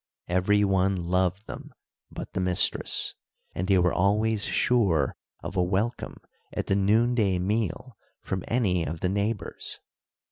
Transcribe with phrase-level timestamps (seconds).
[0.27, 1.75] Every one loved them
[2.11, 3.13] but the mistress,
[3.53, 6.17] and they were always sure of a welcome
[6.51, 9.79] at the noon day meal from any of the neighbors.